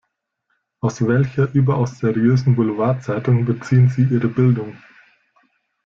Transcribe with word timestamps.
Aus 0.79 1.05
welcher 1.07 1.53
überaus 1.53 1.99
seriösen 1.99 2.55
Boulevardzeitung 2.55 3.45
beziehen 3.45 3.87
Sie 3.87 4.01
Ihre 4.09 4.29
Bildung? 4.29 4.75